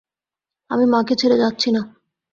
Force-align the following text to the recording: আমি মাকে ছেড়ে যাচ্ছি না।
আমি 0.69 0.85
মাকে 0.85 1.13
ছেড়ে 1.15 1.37
যাচ্ছি 1.37 1.69
না। 1.71 1.81